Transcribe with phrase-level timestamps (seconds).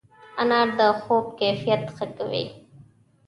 [0.41, 2.45] انار د خوب کیفیت ښه کوي.